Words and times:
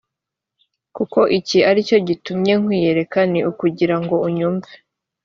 kuko 0.95 1.19
iki 1.37 1.57
ari 1.69 1.79
cyo 1.87 1.97
gitumye 2.07 2.53
nkwiyereka 2.59 3.19
ni 3.31 3.39
ukugira 3.51 3.95
ngo 4.01 4.15
unyumve 4.27 4.71